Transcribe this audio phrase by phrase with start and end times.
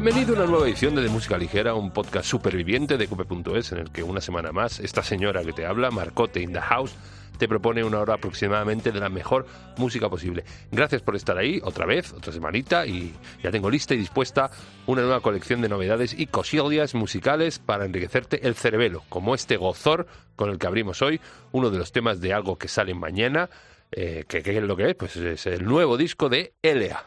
[0.00, 3.78] Bienvenido a una nueva edición de, de Música Ligera, un podcast superviviente de cope.es en
[3.78, 6.94] el que una semana más esta señora que te habla, Marcote in the House,
[7.36, 10.44] te propone una hora aproximadamente de la mejor música posible.
[10.70, 13.12] Gracias por estar ahí otra vez, otra semanita, y
[13.42, 14.52] ya tengo lista y dispuesta
[14.86, 20.06] una nueva colección de novedades y cosillas musicales para enriquecerte el cerebelo, como este gozor
[20.36, 23.50] con el que abrimos hoy, uno de los temas de algo que sale mañana,
[23.90, 27.04] eh, que, que es lo que es, pues es el nuevo disco de Elea.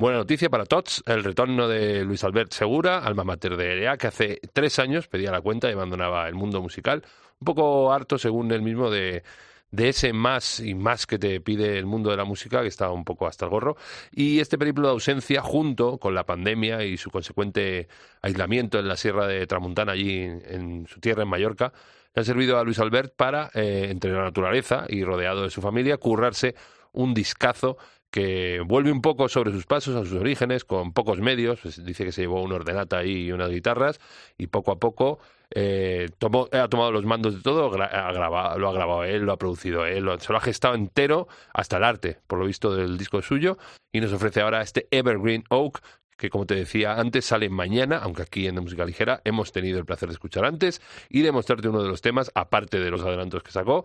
[0.00, 4.06] Buena noticia para Tots, el retorno de Luis Albert Segura, alma mater de EREA, que
[4.06, 7.04] hace tres años pedía la cuenta y abandonaba el mundo musical,
[7.38, 9.22] un poco harto, según él mismo, de,
[9.70, 12.90] de ese más y más que te pide el mundo de la música, que está
[12.90, 13.76] un poco hasta el gorro.
[14.10, 17.86] Y este periplo de ausencia, junto con la pandemia y su consecuente
[18.22, 21.74] aislamiento en la Sierra de Tramuntana, allí en, su tierra, en Mallorca,
[22.14, 25.60] le han servido a Luis Albert para, eh, entre la naturaleza y rodeado de su
[25.60, 26.54] familia, currarse
[26.92, 27.76] un discazo
[28.10, 31.60] que vuelve un poco sobre sus pasos, a sus orígenes, con pocos medios.
[31.60, 34.00] Pues dice que se llevó un ordenata ahí y unas guitarras,
[34.36, 35.20] y poco a poco
[35.52, 36.08] eh,
[36.52, 39.84] ha tomado los mandos de todo, ha grabado, lo ha grabado él, lo ha producido
[39.84, 43.20] él, lo, se lo ha gestado entero hasta el arte, por lo visto, del disco
[43.22, 43.58] suyo,
[43.92, 45.80] y nos ofrece ahora este Evergreen Oak,
[46.16, 49.86] que como te decía antes sale mañana, aunque aquí en Música Ligera hemos tenido el
[49.86, 53.42] placer de escuchar antes y de mostrarte uno de los temas, aparte de los adelantos
[53.42, 53.84] que sacó,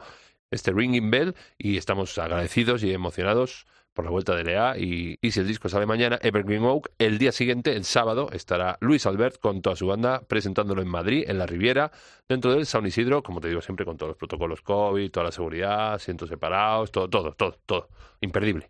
[0.52, 5.32] este Ringing Bell, y estamos agradecidos y emocionados por la vuelta de Lea y, y
[5.32, 9.40] si el disco sale mañana, Evergreen Oak, el día siguiente, el sábado, estará Luis Albert
[9.40, 11.92] con toda su banda presentándolo en Madrid, en la Riviera,
[12.28, 15.32] dentro del San Isidro, como te digo siempre, con todos los protocolos COVID, toda la
[15.32, 17.90] seguridad, asientos separados, todo, todo, todo, todo,
[18.22, 18.70] imperdible.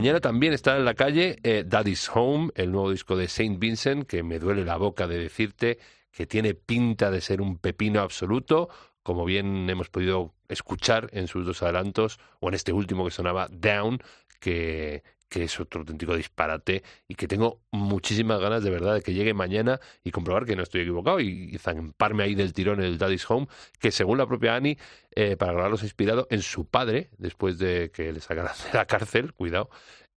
[0.00, 4.06] Mañana también estará en la calle eh, Daddy's Home, el nuevo disco de Saint Vincent,
[4.06, 5.78] que me duele la boca de decirte
[6.10, 8.70] que tiene pinta de ser un pepino absoluto,
[9.02, 13.48] como bien hemos podido escuchar en sus dos adelantos, o en este último que sonaba
[13.50, 13.98] Down,
[14.40, 19.14] que, que es otro auténtico disparate y que tengo muchísimas ganas de verdad de que
[19.14, 23.30] llegue mañana y comprobar que no estoy equivocado y, zamparme ahí del tirón el Daddy's
[23.30, 23.46] Home,
[23.78, 24.76] que según la propia Annie,
[25.14, 28.76] eh, para grabarlo se ha inspirado en su padre, después de que le sacaran de
[28.76, 29.70] la cárcel, cuidado,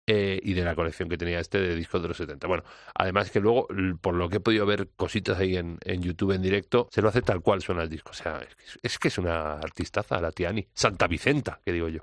[0.06, 2.46] eh, y de la colección que tenía este de discos de los 70.
[2.48, 3.68] Bueno, además que luego,
[4.02, 7.08] por lo que he podido ver cositas ahí en, en YouTube en directo, se lo
[7.08, 8.12] hace tal cual suena el disco.
[8.12, 8.42] O sea,
[8.82, 10.68] es, que es una artistaza la tía Annie.
[10.74, 12.02] Santa Vicenta, que digo yo.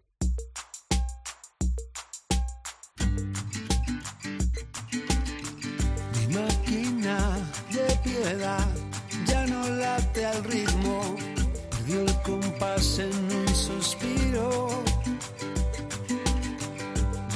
[12.80, 14.68] En un suspiro,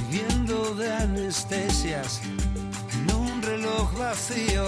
[0.09, 2.23] viviendo de anestesias
[2.95, 4.65] en un reloj vacío,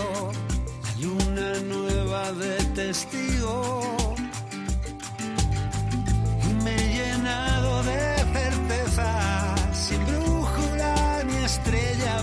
[0.84, 3.96] hay una nueva de testigo.
[6.46, 12.22] Y me he llenado de certeza, sin brújula ni estrella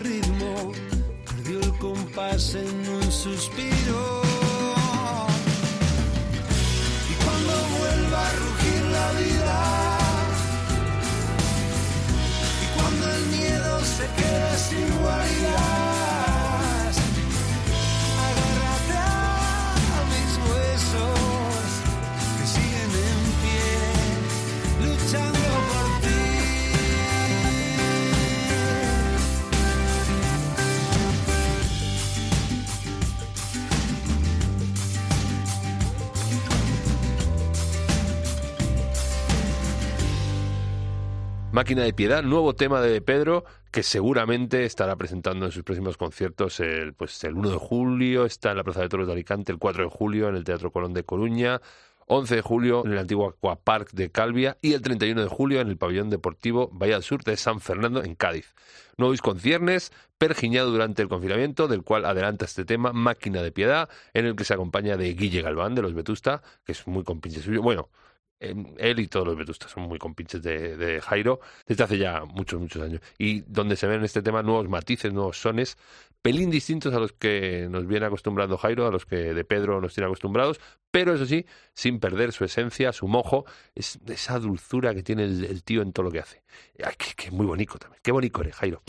[0.00, 0.72] ritmo,
[1.26, 4.22] perdió el compás en un suspiro.
[7.10, 9.60] Y cuando vuelva a rugir la vida,
[12.62, 15.71] y cuando el miedo se quede sin guaridas,
[41.52, 46.58] Máquina de Piedad, nuevo tema de Pedro que seguramente estará presentando en sus próximos conciertos
[46.60, 49.58] el, pues, el 1 de julio, está en la Plaza de Toros de Alicante el
[49.58, 51.60] 4 de julio en el Teatro Colón de Coruña,
[52.06, 55.68] 11 de julio en el antiguo Aquapark de Calvia y el 31 de julio en
[55.68, 58.54] el Pabellón Deportivo Bahía del Sur de San Fernando en Cádiz.
[58.96, 63.90] Nuevo disco ciernes, pergiñado durante el confinamiento, del cual adelanta este tema, Máquina de Piedad,
[64.14, 67.42] en el que se acompaña de Guille Galván de los Vetusta, que es muy compinche
[67.42, 67.60] suyo.
[67.60, 67.90] Bueno,
[68.42, 72.60] él y todos los vetustas son muy compinches de, de Jairo desde hace ya muchos,
[72.60, 73.00] muchos años.
[73.18, 75.76] Y donde se ven en este tema nuevos matices, nuevos sones,
[76.22, 79.94] pelín distintos a los que nos viene acostumbrando Jairo, a los que de Pedro nos
[79.94, 83.44] tiene acostumbrados, pero eso sí, sin perder su esencia, su mojo,
[83.74, 86.42] es esa dulzura que tiene el, tío en todo lo que hace.
[86.84, 88.00] Ay, que muy bonito también.
[88.02, 88.82] Qué bonito eres, Jairo.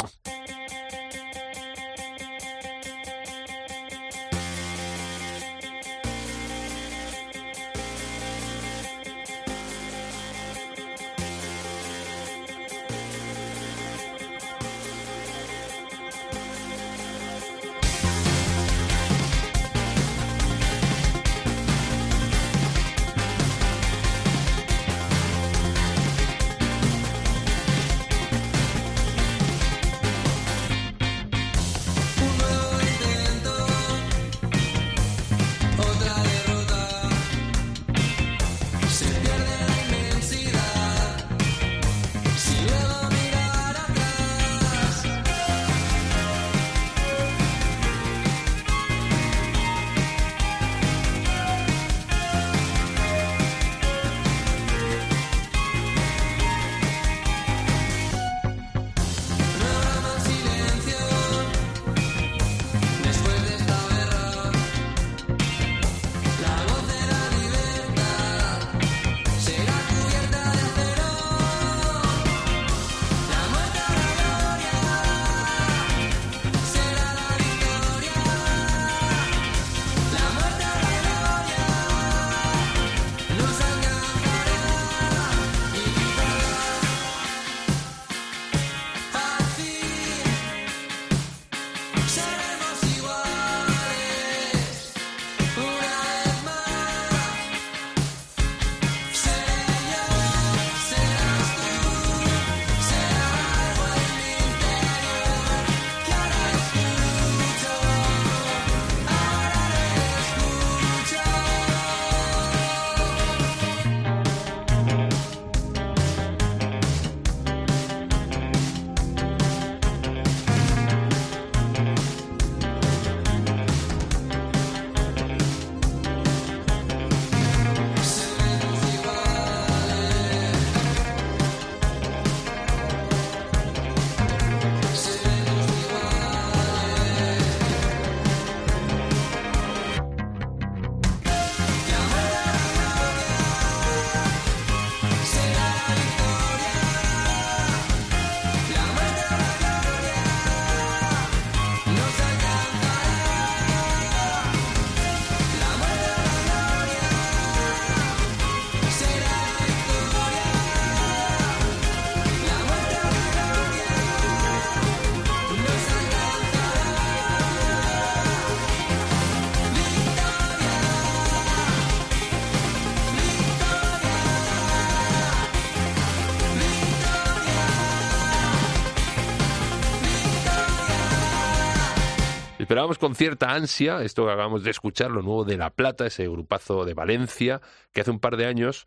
[182.99, 186.83] Con cierta ansia esto que acabamos de escuchar, lo nuevo de La Plata, ese grupazo
[186.83, 187.61] de Valencia,
[187.93, 188.85] que hace un par de años,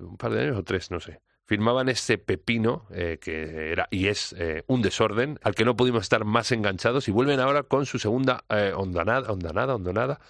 [0.00, 4.08] un par de años o tres, no sé, firmaban ese pepino eh, que era y
[4.08, 7.86] es eh, un desorden al que no pudimos estar más enganchados y vuelven ahora con
[7.86, 10.20] su segunda eh, ondanada, ondanada, ondonada.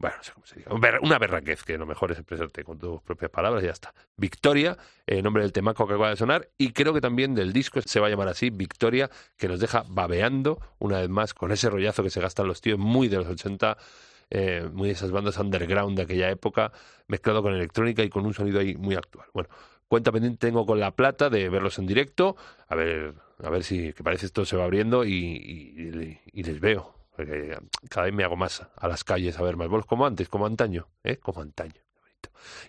[0.00, 0.70] Bueno, no sé cómo se dice.
[1.02, 3.92] Una berraquez, que lo mejor es expresarte con tus propias palabras y ya está.
[4.16, 7.80] Victoria, el nombre del temaco que acaba de sonar, y creo que también del disco
[7.82, 11.68] se va a llamar así, Victoria, que nos deja babeando una vez más con ese
[11.68, 13.76] rollazo que se gastan los tíos muy de los 80,
[14.30, 16.70] eh, muy de esas bandas underground de aquella época,
[17.08, 19.26] mezclado con electrónica y con un sonido ahí muy actual.
[19.34, 19.48] Bueno,
[19.88, 22.36] cuenta pendiente tengo con La Plata de verlos en directo,
[22.68, 27.58] a ver, a ver si, que parece esto se va abriendo y les veo porque
[27.90, 30.46] cada vez me hago más a las calles a ver más bolos, como antes, como
[30.46, 31.16] antaño, ¿eh?
[31.16, 31.82] Como antaño.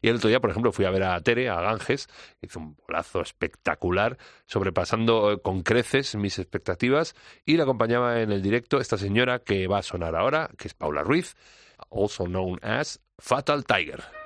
[0.02, 2.08] Y el otro día, por ejemplo, fui a ver a Tere, a Ganges,
[2.42, 8.42] hizo un bolazo espectacular, sobrepasando eh, con creces mis expectativas, y la acompañaba en el
[8.42, 11.36] directo esta señora que va a sonar ahora, que es Paula Ruiz,
[11.92, 14.19] also known as Fatal Tiger.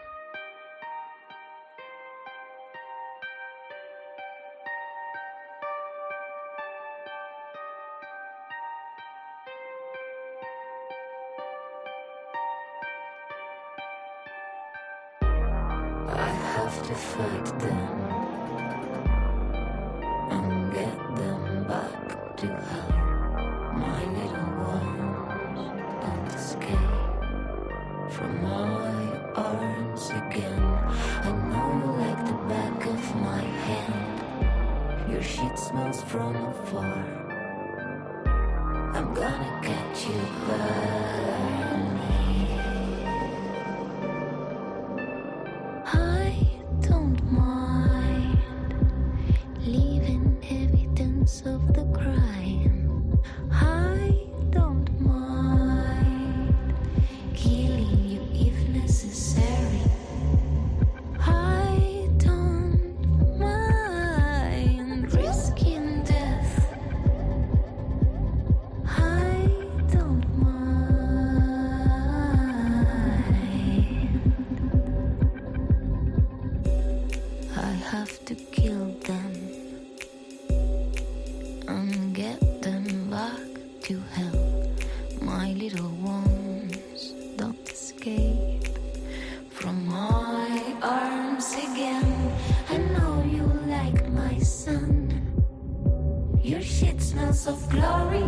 [96.44, 98.22] Your shit smells of glory.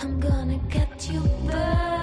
[0.00, 1.95] I'm gonna get you burning.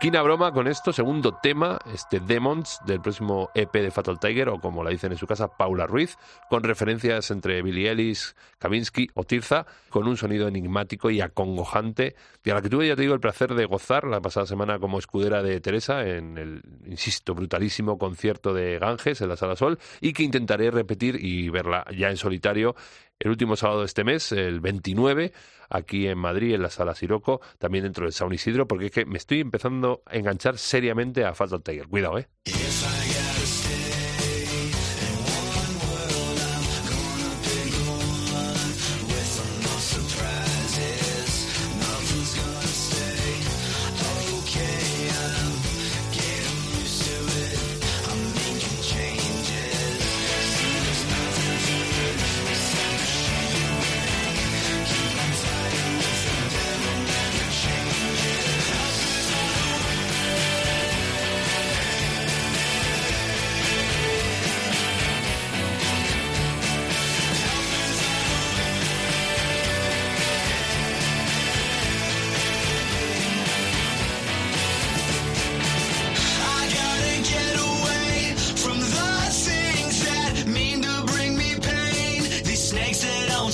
[0.00, 4.58] Poquina broma con esto, segundo tema, este Demons del próximo EP de Fatal Tiger, o
[4.58, 6.16] como la dicen en su casa, Paula Ruiz,
[6.48, 12.48] con referencias entre Billy Ellis, Kavinsky o Tirza, con un sonido enigmático y acongojante, y
[12.48, 14.98] a la que tuve, ya te digo, el placer de gozar la pasada semana como
[14.98, 20.14] escudera de Teresa en el, insisto, brutalísimo concierto de Ganges en la Sala Sol, y
[20.14, 22.74] que intentaré repetir y verla ya en solitario
[23.20, 25.32] el último sábado de este mes, el 29,
[25.68, 29.04] aquí en Madrid, en la Sala Siroco, también dentro del San Isidro, porque es que
[29.04, 31.86] me estoy empezando a enganchar seriamente a Fatal Tiger.
[31.86, 32.28] Cuidado, ¿eh?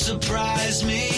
[0.06, 1.15] Surprise me.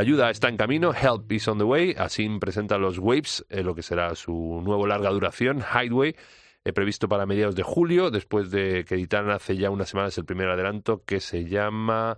[0.00, 3.74] Ayuda está en camino, Help is on the way, así presenta los Waves, eh, lo
[3.74, 6.16] que será su nuevo larga duración, Hideaway,
[6.64, 10.24] eh, previsto para mediados de julio, después de que editaran hace ya unas semanas el
[10.24, 12.16] primer adelanto que se llama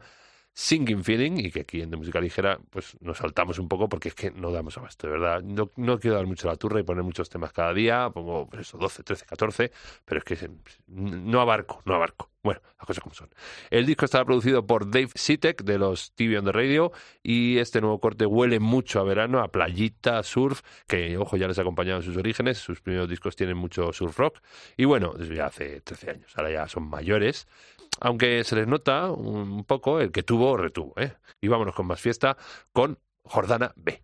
[0.55, 4.09] Singing Feeling y que aquí en De Música Ligera pues nos saltamos un poco porque
[4.09, 5.43] es que no damos abasto, de verdad.
[5.43, 8.69] No, no quiero dar mucho la turra y poner muchos temas cada día, pongo pues
[8.69, 9.73] eso, 12, 13, 14,
[10.05, 10.51] pero es que
[10.89, 12.33] no abarco, no abarco.
[12.43, 13.31] Bueno, las cosas como son.
[13.71, 16.91] El disco estará producido por Dave Sitek de los TV on the Radio
[17.23, 21.59] y este nuevo corte huele mucho a verano, a playita, surf, que ojo ya les
[21.59, 24.41] ha acompañado en sus orígenes, sus primeros discos tienen mucho surf rock
[24.77, 27.47] y bueno, desde hace 13 años, ahora ya son mayores,
[28.01, 31.15] aunque se les nota un poco el que tuvo retuvo, ¿eh?
[31.41, 32.37] Y vámonos con más fiesta
[32.73, 34.03] con Jordana B.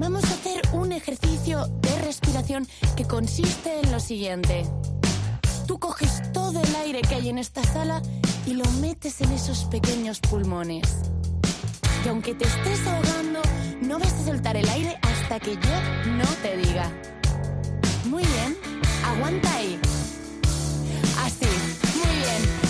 [0.00, 4.64] vamos a hacer un ejercicio de respiración que consiste en lo siguiente.
[5.66, 8.00] Tú coges todo el aire que hay en esta sala
[8.46, 10.88] y lo metes en esos pequeños pulmones.
[12.04, 13.42] Y aunque te estés ahogando,
[13.82, 16.90] no vas a soltar el aire hasta que yo no te diga.
[18.06, 18.56] Muy bien,
[19.04, 19.78] aguanta ahí.
[21.22, 21.46] Así,
[21.94, 22.69] muy bien,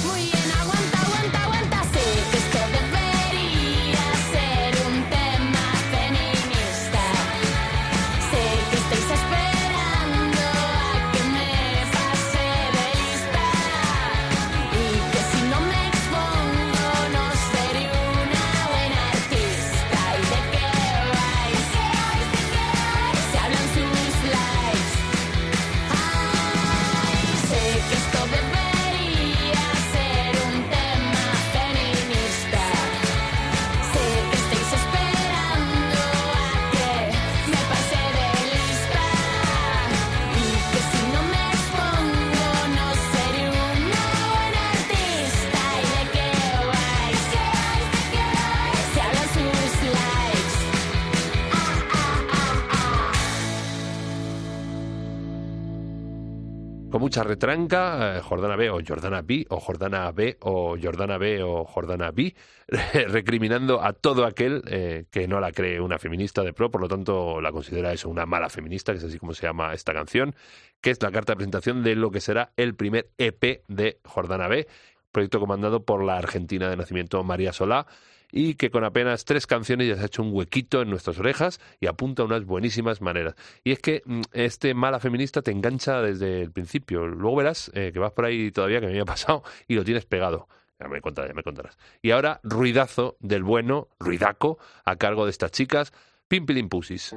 [57.24, 62.11] Retranca, eh, Jordana B o Jordana B o Jordana B o Jordana B o Jordana
[62.11, 62.35] B,
[63.09, 66.88] recriminando a todo aquel eh, que no la cree una feminista de pro, por lo
[66.88, 70.35] tanto la considera eso una mala feminista, que es así como se llama esta canción,
[70.80, 74.48] que es la carta de presentación de lo que será el primer EP de Jordana
[74.48, 74.66] B,
[75.12, 77.87] proyecto comandado por la argentina de nacimiento María Solá,
[78.33, 81.61] y que con apenas tres canciones ya se ha hecho un huequito en nuestras orejas
[81.81, 83.35] y apunta a unas buenísimas maneras.
[83.64, 87.07] Y es que mm, este mala feminista te engancha desde el principio.
[87.07, 90.07] Luego verás eh, que vas por ahí todavía, que me había pasado, y lo tienes
[90.07, 90.49] pegado.
[90.79, 91.77] Ya me contarás, ya me contarás.
[92.01, 95.92] Y ahora, ruidazo del bueno, ruidaco, a cargo de estas chicas,
[96.29, 97.14] Pimpilin Pussies.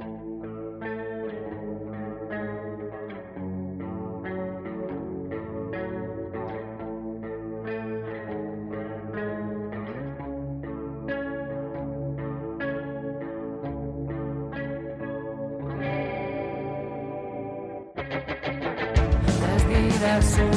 [20.24, 20.53] us.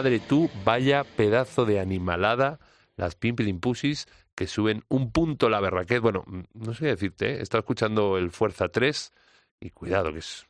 [0.00, 2.58] Madre tú, vaya pedazo de animalada,
[2.96, 6.00] las Pimpilin Pussies, que suben un punto la berraquez.
[6.00, 7.42] Bueno, mm, no sé qué decirte, ¿eh?
[7.42, 9.12] escuchando el Fuerza 3
[9.60, 10.46] y cuidado, que es,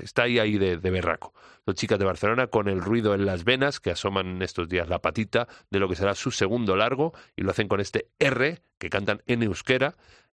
[0.00, 1.32] está ahí, ahí de, de berraco.
[1.64, 4.98] Dos chicas de Barcelona con el ruido en las venas que asoman estos días la
[4.98, 8.90] patita de lo que será su segundo largo y lo hacen con este R que
[8.90, 9.94] cantan en euskera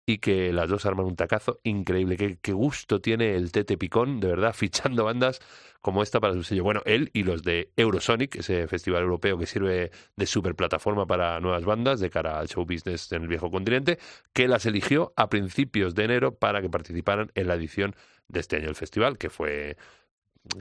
[0.07, 2.39] y que las dos arman un tacazo increíble.
[2.41, 5.41] Qué, gusto tiene el Tete Picón, de verdad, fichando bandas
[5.81, 6.65] como esta para su sello.
[6.65, 11.65] Bueno, él y los de Eurosonic, ese festival europeo que sirve de superplataforma para nuevas
[11.65, 13.99] bandas de cara al show business en el viejo continente,
[14.33, 17.95] que las eligió a principios de enero para que participaran en la edición
[18.29, 19.77] de este año del festival, que fue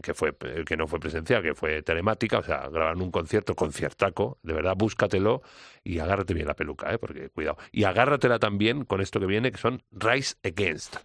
[0.01, 4.39] que fue que no fue presencial, que fue telemática, o sea, grabaron un concierto, conciertaco,
[4.43, 5.41] de verdad, búscatelo
[5.83, 6.97] y agárrate bien la peluca, ¿eh?
[6.97, 7.57] porque cuidado.
[7.71, 10.97] Y agárratela también con esto que viene, que son Rise Against.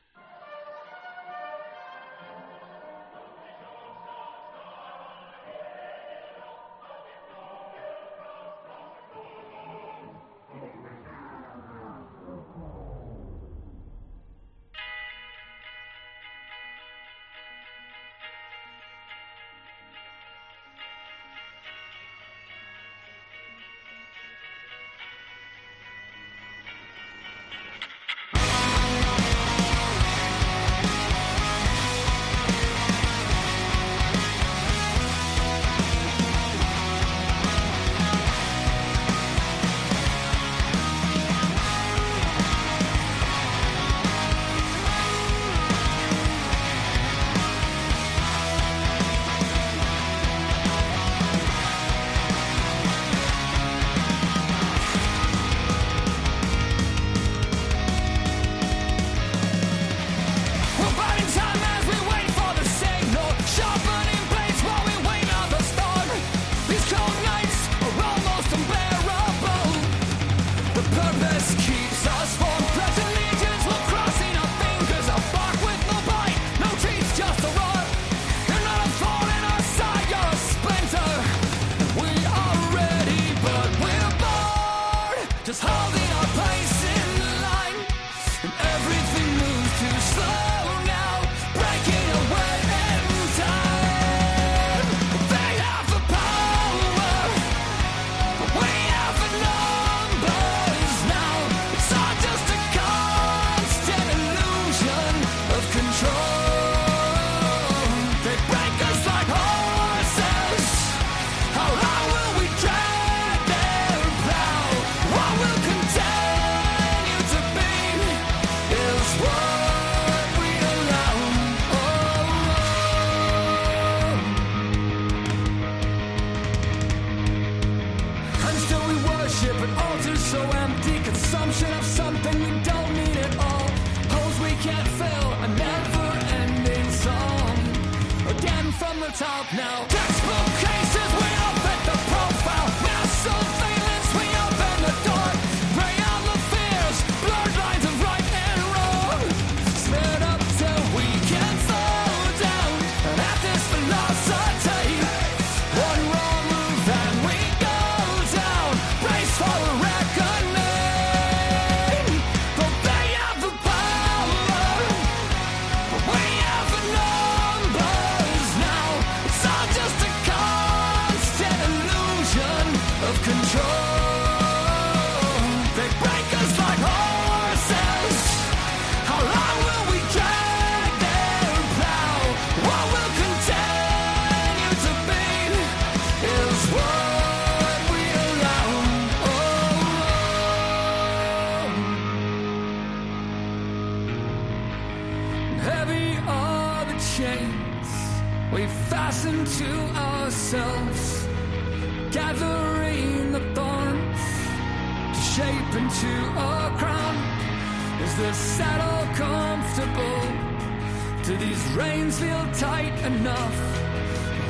[211.78, 213.56] Reins feel tight enough?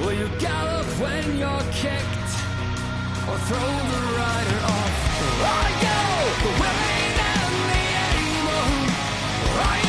[0.01, 2.33] Will you gallop when you're kicked
[3.29, 4.95] or throw the rider off?
[5.57, 6.01] Are you
[6.63, 8.69] willing and the able?
[9.69, 9.88] Are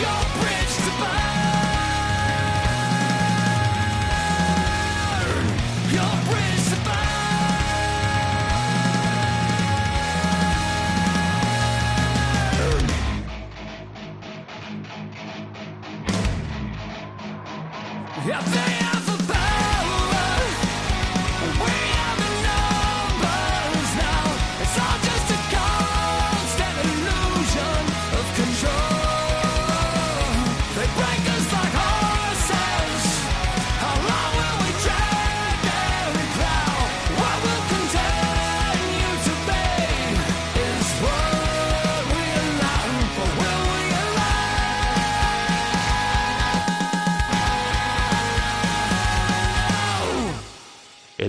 [0.00, 0.33] your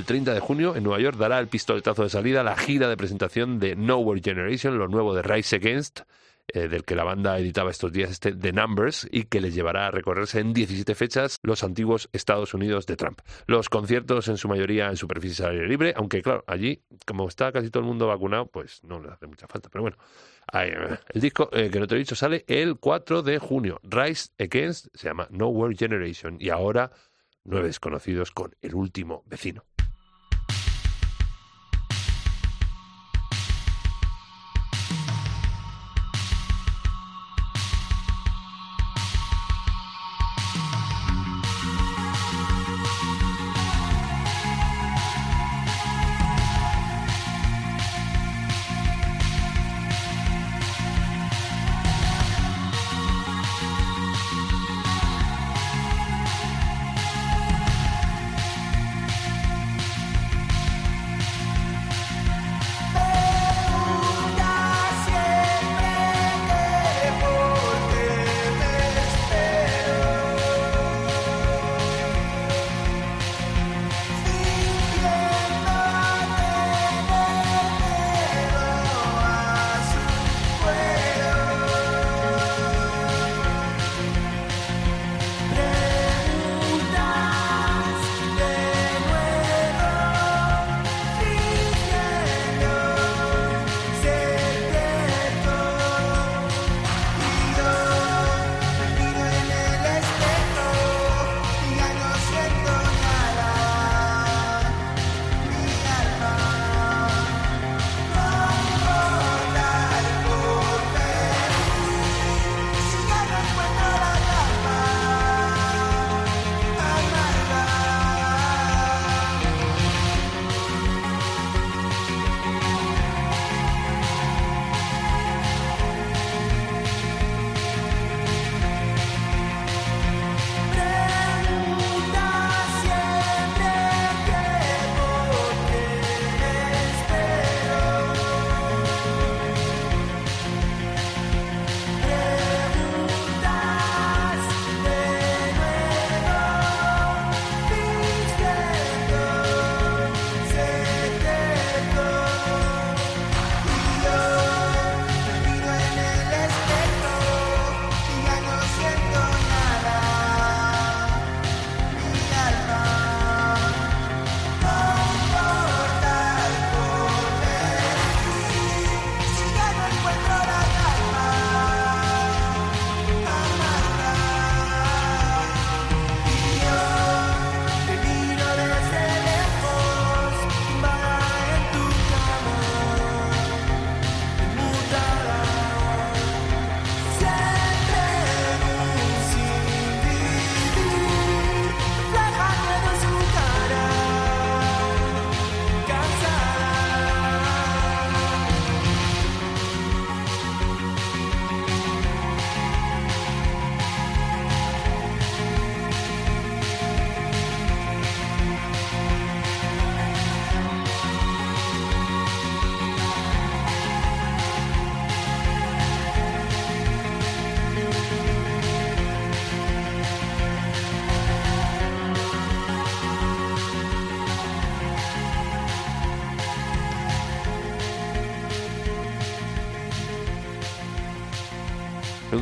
[0.06, 2.88] El 30 de junio en Nueva York dará el pistoletazo de salida a la gira
[2.88, 6.02] de presentación de Nowhere Generation, lo nuevo de Rise Against,
[6.48, 9.88] eh, del que la banda editaba estos días este The Numbers y que les llevará
[9.88, 13.20] a recorrerse en 17 fechas los antiguos Estados Unidos de Trump.
[13.48, 17.52] Los conciertos en su mayoría en superficies al aire libre, aunque claro, allí como está
[17.52, 19.98] casi todo el mundo vacunado, pues no le hace mucha falta, pero bueno.
[20.46, 23.80] Ahí, eh, el disco eh, que no te he dicho sale el 4 de junio.
[23.82, 26.92] Rise Against se llama Nowhere Generation y ahora
[27.44, 29.64] nueve desconocidos con el último vecino.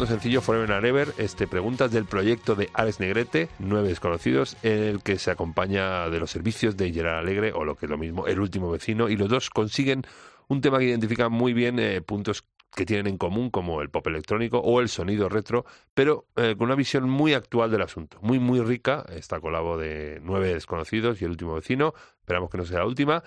[0.05, 4.83] Segundo sencillo Forever and Ever, este preguntas del proyecto de Alex Negrete, Nueve Desconocidos, en
[4.83, 7.97] el que se acompaña de los servicios de Gerard Alegre, o lo que es lo
[7.97, 10.03] mismo, El Último Vecino, y los dos consiguen
[10.49, 12.43] un tema que identifica muy bien eh, puntos
[12.75, 16.65] que tienen en común, como el pop electrónico o el sonido retro, pero eh, con
[16.65, 21.25] una visión muy actual del asunto, muy, muy rica, esta colabo de Nueve Desconocidos y
[21.25, 23.23] El Último Vecino, esperamos que no sea la última,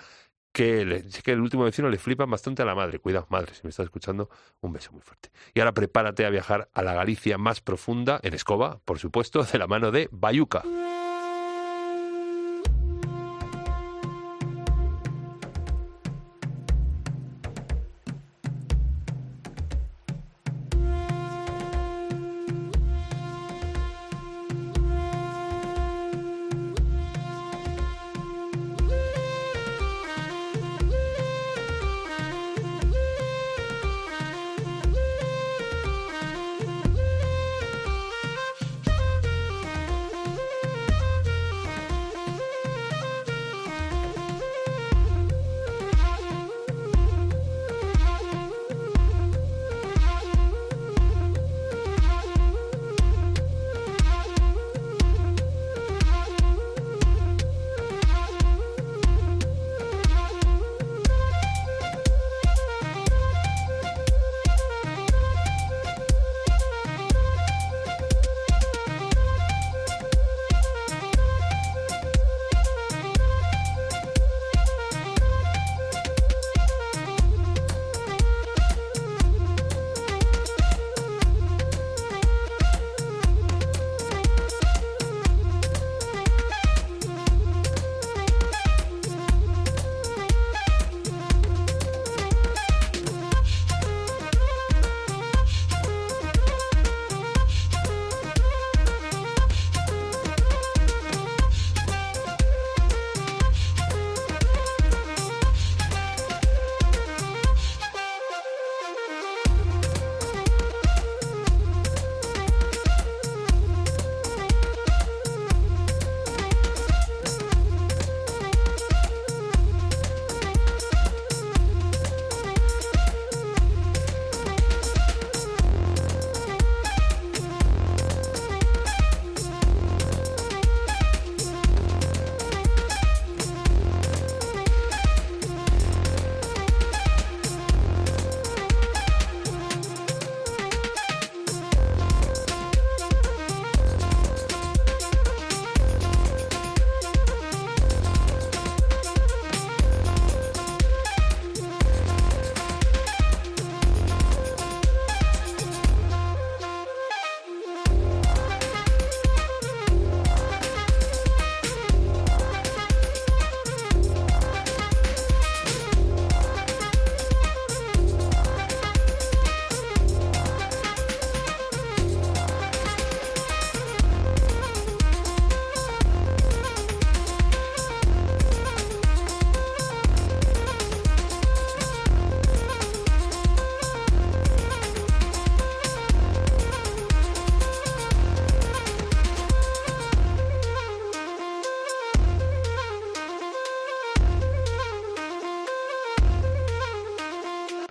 [0.57, 2.99] que, le- que el último vecino le flipa bastante a la madre.
[2.99, 4.31] Cuidado, madre, si me estás escuchando,
[4.63, 5.29] un beso muy fuerte.
[5.53, 9.59] Y ahora prepárate a viajar a la Galicia más profunda, en Escoba, por supuesto, de
[9.59, 10.63] la mano de Bayuca.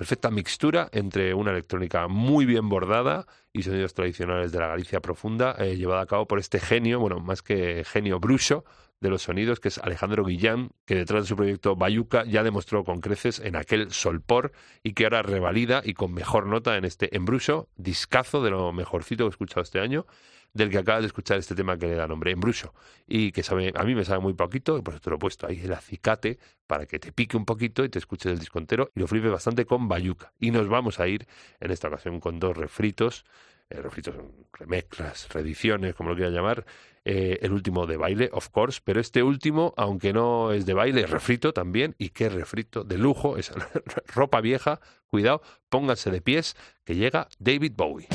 [0.05, 5.55] Perfecta mixtura entre una electrónica muy bien bordada y sonidos tradicionales de la Galicia profunda,
[5.57, 8.65] eh, llevada a cabo por este genio, bueno, más que genio bruxo
[9.05, 12.83] de los sonidos, que es Alejandro Guillán, que detrás de su proyecto Bayuca ya demostró
[12.83, 14.51] con creces en aquel Solpor
[14.83, 19.23] y que ahora revalida y con mejor nota en este Embruxo, discazo de lo mejorcito
[19.23, 20.05] que he escuchado este año,
[20.53, 22.73] del que acabas de escuchar este tema que le da nombre, Embruxo,
[23.05, 25.19] y que sabe, a mí me sabe muy poquito, y por eso te lo he
[25.19, 28.57] puesto ahí el acicate para que te pique un poquito y te escuches el disco
[28.57, 30.33] entero y lo flipes bastante con Bayuca.
[30.39, 31.27] Y nos vamos a ir
[31.59, 33.25] en esta ocasión con dos refritos,
[33.69, 34.15] eh, refritos,
[34.53, 36.65] remezclas, reediciones, como lo quieras llamar,
[37.05, 41.01] eh, el último de baile, of course, pero este último, aunque no es de baile,
[41.01, 43.51] es refrito también, y qué refrito de lujo, es
[44.07, 48.07] ropa vieja, cuidado, pónganse de pies, que llega David Bowie.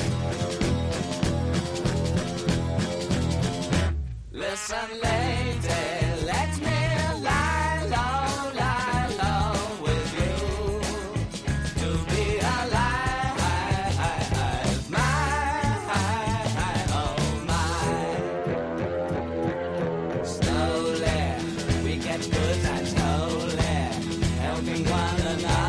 [24.91, 25.60] One another,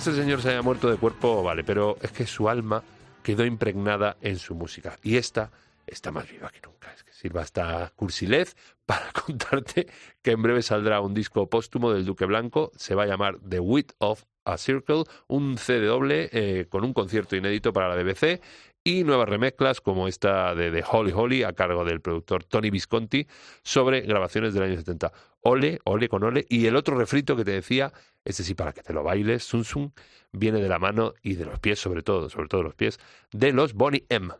[0.00, 2.82] este señor se haya muerto de cuerpo, vale, pero es que su alma
[3.22, 4.96] quedó impregnada en su música.
[5.02, 5.50] Y esta
[5.86, 6.90] está más viva que nunca.
[6.94, 9.86] Es que sirva esta cursilez para contarte
[10.22, 12.72] que en breve saldrá un disco póstumo del Duque Blanco.
[12.76, 16.94] Se va a llamar The Wit of a Circle, un CD doble eh, con un
[16.94, 18.40] concierto inédito para la BBC
[18.82, 23.26] y nuevas remezclas como esta de The Holy Holy a cargo del productor Tony Visconti
[23.62, 25.12] sobre grabaciones del año 70.
[25.42, 26.44] Ole, ole con ole.
[26.48, 27.92] Y el otro refrito que te decía,
[28.24, 29.92] este sí para que te lo bailes, Sun,
[30.32, 32.98] viene de la mano y de los pies sobre todo, sobre todo los pies,
[33.32, 34.32] de los Bonnie M.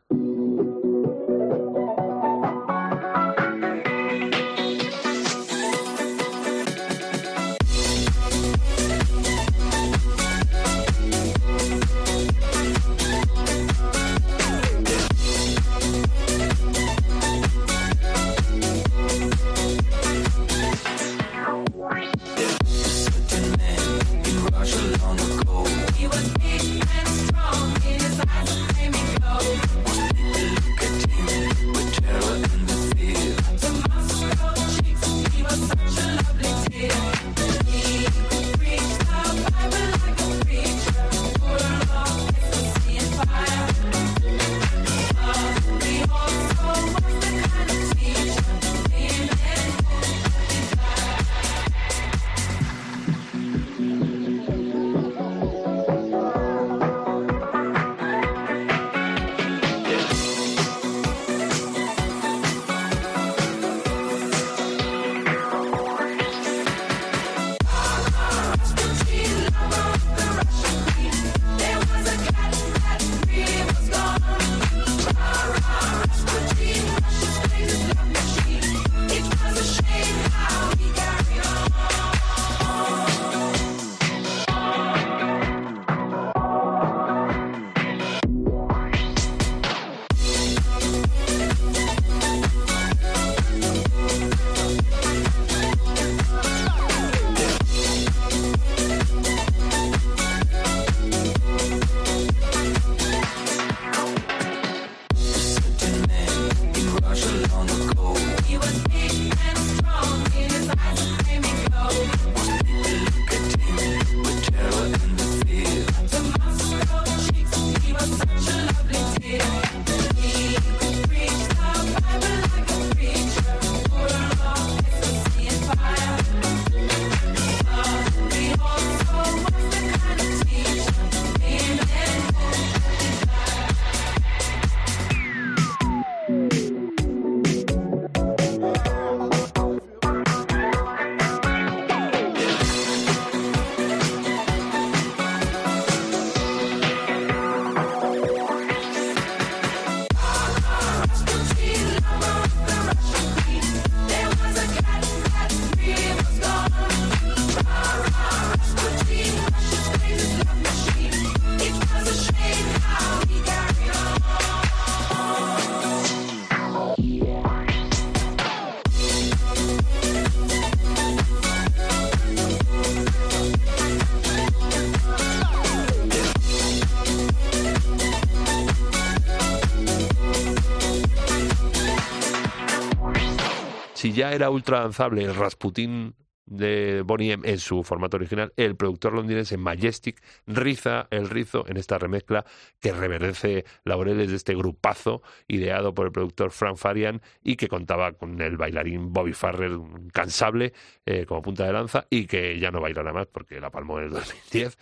[184.13, 186.15] ya era ultra danzable el Rasputin
[186.51, 191.77] de Bonnie M en su formato original, el productor londinense Majestic riza el rizo en
[191.77, 192.45] esta remezcla
[192.81, 198.13] que reverdece laureles de este grupazo ideado por el productor Frank Farian y que contaba
[198.13, 199.81] con el bailarín Bobby Farrell
[200.13, 200.73] cansable
[201.07, 204.07] eh, como punta de lanza y que ya no bailará más porque la palmó en
[204.07, 204.77] el 2010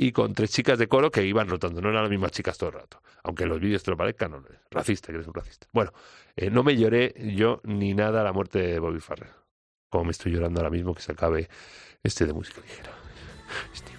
[0.00, 2.70] y con tres chicas de coro que iban rotando, no eran las mismas chicas todo
[2.70, 3.02] el rato.
[3.24, 5.66] Aunque los vídeos te lo parezcan, no, racista, que eres un racista.
[5.72, 5.92] Bueno,
[6.40, 9.32] eh, no me lloré yo ni nada a la muerte de Bobby Farrell.
[9.90, 11.48] Como me estoy llorando ahora mismo que se acabe
[12.02, 12.92] este de música ligera.
[13.74, 13.97] Este-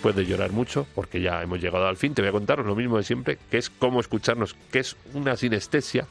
[0.00, 2.74] después de llorar mucho, porque ya hemos llegado al fin, te voy a contaros lo
[2.74, 6.06] mismo de siempre, que es cómo escucharnos, que es una sinestesia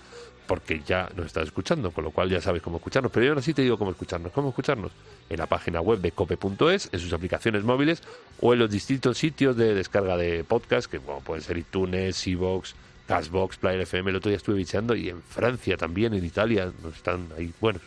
[0.46, 3.12] porque ya nos estás escuchando, con lo cual ya sabes cómo escucharnos.
[3.12, 4.32] Pero yo ahora sí te digo cómo escucharnos.
[4.32, 4.92] ¿Cómo escucharnos?
[5.28, 8.04] En la página web de cope.es, en sus aplicaciones móviles
[8.42, 12.76] o en los distintos sitios de descarga de podcast, que bueno, pueden ser iTunes, Evox,
[13.08, 14.12] Cashbox, Player FM.
[14.12, 17.52] El otro día estuve bicheando y en Francia también, en Italia, nos están ahí.
[17.60, 17.80] Bueno,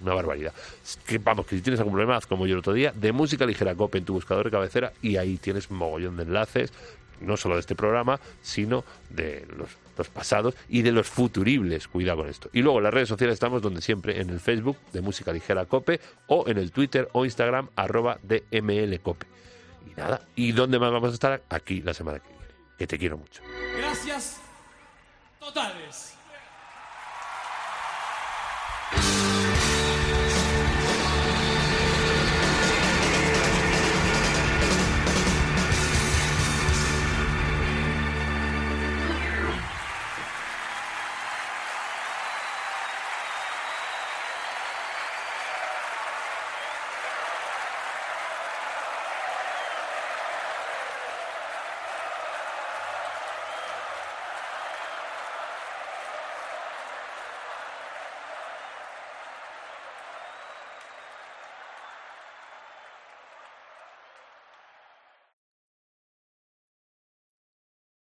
[0.00, 0.52] una barbaridad.
[1.22, 3.98] Vamos, que si tienes algún problema, como yo el otro día, de música ligera COPE
[3.98, 6.72] en tu buscador de cabecera y ahí tienes mogollón de enlaces,
[7.20, 11.86] no solo de este programa, sino de los, pasados y de los futuribles.
[11.88, 12.48] Cuidado con esto.
[12.52, 15.66] Y luego en las redes sociales estamos donde siempre, en el Facebook de Música Ligera
[15.66, 19.26] Cope o en el Twitter o Instagram arroba DMLCope.
[19.86, 21.42] Y nada, ¿y dónde más vamos a estar?
[21.48, 22.44] Aquí la semana que viene.
[22.78, 23.42] Que te quiero mucho.
[23.76, 24.40] Gracias.
[25.38, 26.16] Totales.